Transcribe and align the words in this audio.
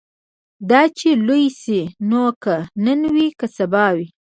دا 0.69 0.81
چي 0.97 1.09
لوی 1.27 1.45
سي 1.61 1.79
نو 2.09 2.23
که 2.43 2.55
نن 2.85 3.01
وي 3.13 3.27
که 3.39 3.47
سبا 3.57 3.85
وي 3.95 4.07